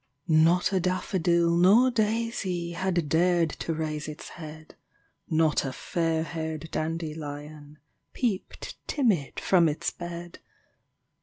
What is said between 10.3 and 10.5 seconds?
THE CROCUSES.